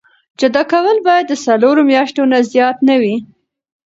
جدا 0.41 0.61
کول 0.71 0.97
باید 1.07 1.25
د 1.29 1.33
څلورو 1.45 1.81
میاشتو 1.91 2.21
نه 2.31 2.39
زیات 2.51 2.77
نه 2.89 2.95
وي. 3.01 3.15